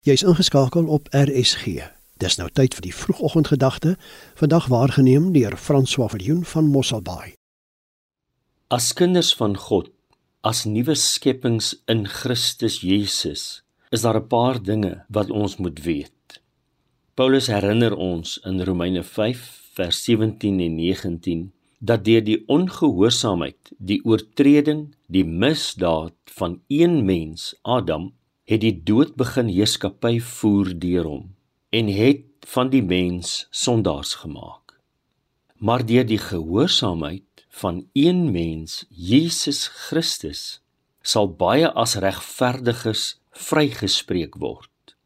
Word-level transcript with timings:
Jy's 0.00 0.22
ingeskakel 0.24 0.86
op 0.88 1.10
RSG. 1.12 1.82
Dis 2.16 2.38
nou 2.40 2.46
tyd 2.56 2.72
vir 2.72 2.86
die 2.86 2.94
vroegoggendgedagte, 2.96 3.98
vandag 4.40 4.70
waargeneem 4.72 5.26
deur 5.34 5.58
François 5.60 6.08
Viljoen 6.08 6.40
van 6.48 6.70
Mosselbaai. 6.72 7.34
As 8.72 8.94
kinders 8.96 9.34
van 9.36 9.58
God, 9.60 9.90
as 10.40 10.62
nuwe 10.64 10.96
skepings 10.96 11.74
in 11.84 12.06
Christus 12.08 12.78
Jesus, 12.80 13.60
is 13.92 14.00
daar 14.00 14.16
'n 14.16 14.28
paar 14.32 14.62
dinge 14.62 15.04
wat 15.12 15.28
ons 15.30 15.56
moet 15.56 15.82
weet. 15.84 16.40
Paulus 17.14 17.46
herinner 17.46 17.96
ons 17.96 18.40
in 18.44 18.64
Romeine 18.64 19.04
5 19.04 19.60
vers 19.74 20.04
17 20.04 20.60
en 20.60 20.74
19 20.76 21.52
dat 21.78 22.04
deur 22.04 22.24
die 22.24 22.42
ongehoorsaamheid, 22.46 23.72
die 23.78 24.00
oortreding, 24.04 24.94
die 25.08 25.24
misdaad 25.24 26.16
van 26.24 26.60
een 26.68 27.04
mens, 27.04 27.54
Adam, 27.62 28.14
het 28.50 28.64
die 28.64 28.74
dood 28.82 29.12
begin 29.14 29.46
heerskappy 29.46 30.16
voer 30.18 30.72
deur 30.82 31.06
hom 31.06 31.26
en 31.70 31.90
het 31.94 32.48
van 32.50 32.70
die 32.72 32.82
mens 32.82 33.44
sondaars 33.54 34.16
gemaak. 34.24 34.74
Maar 35.62 35.84
deur 35.86 36.06
die 36.08 36.18
gehoorsaamheid 36.18 37.44
van 37.60 37.84
een 37.94 38.32
mens, 38.34 38.86
Jesus 38.88 39.68
Christus, 39.68 40.42
sal 41.02 41.30
baie 41.30 41.70
as 41.78 41.94
regverdiges 42.02 43.20
vrygespreek 43.30 44.34
word. 44.42 44.96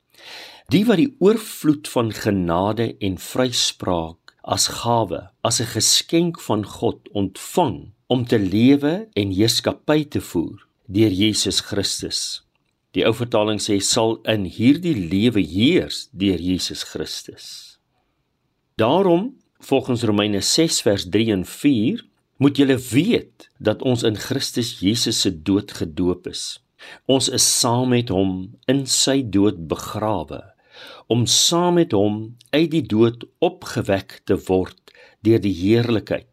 Die 0.72 0.86
wat 0.88 1.02
die 1.02 1.12
oorvloed 1.20 1.90
van 1.92 2.14
genade 2.16 2.94
en 2.96 3.20
vryspraak 3.20 4.32
as 4.40 4.70
gawe, 4.80 5.20
as 5.44 5.60
'n 5.60 5.68
geskenk 5.76 6.40
van 6.40 6.64
God 6.64 7.12
ontvang 7.12 7.92
om 8.06 8.24
te 8.24 8.38
lewe 8.38 9.08
en 9.12 9.36
heerskappy 9.36 10.04
te 10.08 10.20
voer 10.20 10.64
deur 10.88 11.12
Jesus 11.12 11.60
Christus 11.60 12.43
Die 12.94 13.02
ou 13.06 13.14
vertaling 13.16 13.58
sê 13.62 13.80
sal 13.82 14.20
in 14.30 14.46
hierdie 14.46 14.94
lewe 14.94 15.42
heers 15.42 16.08
deur 16.14 16.38
Jesus 16.38 16.84
Christus. 16.86 17.46
Daarom, 18.78 19.34
volgens 19.58 20.04
Romeine 20.06 20.40
6 20.40 20.80
vers 20.86 21.08
3 21.10 21.32
en 21.34 21.44
4, 21.44 22.04
moet 22.36 22.58
julle 22.58 22.78
weet 22.78 23.48
dat 23.58 23.82
ons 23.82 24.02
in 24.06 24.16
Christus 24.18 24.78
Jesus 24.80 25.20
se 25.20 25.30
dood 25.42 25.72
gedoop 25.74 26.26
is. 26.30 26.60
Ons 27.10 27.30
is 27.32 27.44
saam 27.60 27.90
met 27.94 28.10
hom 28.14 28.54
in 28.70 28.84
sy 28.86 29.22
dood 29.22 29.66
begrawe 29.70 30.42
om 31.06 31.26
saam 31.30 31.78
met 31.78 31.92
hom 31.94 32.34
uit 32.50 32.70
die 32.72 32.82
dood 32.82 33.24
opgewek 33.44 34.20
te 34.28 34.36
word 34.48 34.92
deur 35.24 35.40
die 35.40 35.54
heerlikheid, 35.54 36.30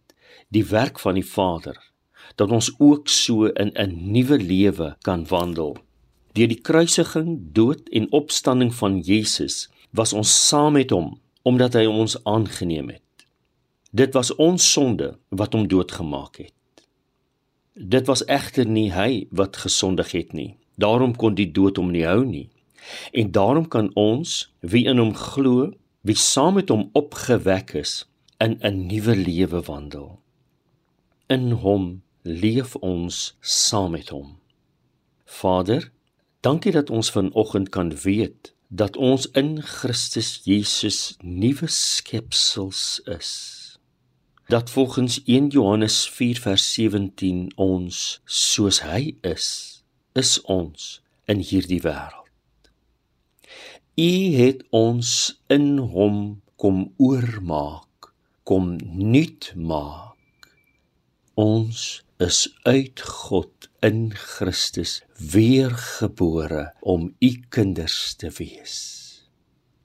die 0.50 0.66
werk 0.68 1.00
van 1.00 1.20
die 1.20 1.26
Vader, 1.28 1.78
dat 2.40 2.52
ons 2.52 2.72
ook 2.80 3.10
so 3.10 3.52
in 3.54 3.72
'n 3.76 4.12
nuwe 4.12 4.38
lewe 4.38 4.96
kan 5.04 5.26
wandel. 5.28 5.78
Deur 6.34 6.48
die 6.48 6.62
kruisiging, 6.62 7.40
dood 7.52 7.90
en 7.90 8.12
opstanding 8.12 8.72
van 8.76 9.00
Jesus 9.00 9.68
was 9.92 10.14
ons 10.14 10.32
saam 10.48 10.78
met 10.80 10.94
hom 10.96 11.18
omdat 11.44 11.74
hy 11.74 11.88
ons 11.90 12.16
aangeneem 12.30 12.92
het. 12.94 13.26
Dit 13.92 14.14
was 14.14 14.30
ons 14.36 14.64
sonde 14.72 15.16
wat 15.30 15.56
hom 15.58 15.66
doodgemaak 15.68 16.38
het. 16.38 16.54
Dit 17.74 18.08
was 18.08 18.24
egter 18.30 18.68
nie 18.68 18.92
hy 18.94 19.26
wat 19.36 19.58
gesondig 19.64 20.12
het 20.14 20.36
nie. 20.38 20.56
Daarom 20.78 21.16
kon 21.16 21.36
die 21.36 21.50
dood 21.52 21.80
hom 21.82 21.92
nie 21.92 22.06
hou 22.06 22.24
nie. 22.26 22.50
En 23.12 23.32
daarom 23.32 23.68
kan 23.68 23.90
ons 24.00 24.52
wie 24.60 24.86
in 24.88 25.02
hom 25.02 25.14
glo, 25.18 25.72
wie 26.08 26.18
saam 26.18 26.56
met 26.60 26.72
hom 26.72 26.90
opgewek 26.98 27.76
is, 27.82 28.06
in 28.40 28.58
'n 28.62 28.88
nuwe 28.88 29.16
lewe 29.16 29.62
wandel. 29.62 30.20
In 31.28 31.52
hom 31.52 32.02
leef 32.24 32.76
ons 32.76 33.36
saam 33.42 33.92
met 33.92 34.10
hom. 34.10 34.38
Vader, 35.26 35.92
Dankie 36.42 36.72
dat 36.72 36.90
ons 36.90 37.12
vanoggend 37.12 37.70
kan 37.70 37.96
weet 37.96 38.54
dat 38.68 38.96
ons 38.98 39.28
in 39.32 39.62
Christus 39.62 40.42
Jesus 40.44 41.16
nuwe 41.20 41.68
skepsels 41.68 43.02
is. 43.06 43.30
Dat 44.48 44.70
volgens 44.70 45.24
1 45.24 45.48
Johannes 45.48 46.10
4 46.10 46.40
vers 46.40 46.74
17 46.74 47.52
ons 47.56 48.22
soos 48.26 48.82
hy 48.82 49.16
is, 49.22 49.48
is 50.14 50.42
ons 50.42 51.02
in 51.30 51.44
hierdie 51.46 51.82
wêreld. 51.86 52.72
U 54.02 54.12
het 54.42 54.64
ons 54.70 55.12
in 55.48 55.78
hom 55.78 56.42
kom 56.56 56.88
oormaak, 56.98 58.14
kom 58.44 58.80
nuut 58.82 59.54
maak. 59.56 60.11
Ons 61.42 62.04
is 62.18 62.60
uit 62.64 63.02
God 63.02 63.70
in 63.80 64.12
Christus 64.14 65.00
weergebore 65.18 66.74
om 66.80 67.16
u 67.20 67.32
kinders 67.50 68.14
te 68.14 68.30
wees. 68.38 68.76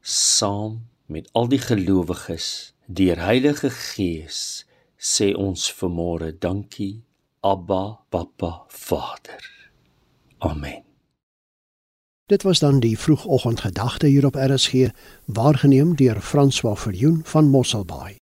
Saam 0.01 0.83
met 1.07 1.31
al 1.33 1.49
die 1.49 1.61
gelowiges 1.63 2.75
deur 2.87 3.23
Heilige 3.25 3.71
Gees 3.71 4.67
sê 5.01 5.31
ons 5.33 5.65
vanmôre 5.79 6.35
dankie 6.37 7.07
Abba 7.41 8.03
Papa 8.13 8.53
Vader. 8.69 9.49
Amen. 10.39 10.85
Dit 12.29 12.43
was 12.43 12.61
dan 12.61 12.85
die 12.85 12.99
vroegoggendgedagte 12.99 14.13
hier 14.13 14.27
op 14.29 14.37
RSG 14.37 14.93
waargeneem 15.25 15.97
deur 15.97 16.21
François 16.21 16.77
Viljoen 16.77 17.21
van 17.25 17.49
Mosselbaai. 17.49 18.17